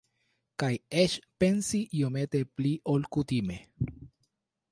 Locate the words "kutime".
3.17-3.61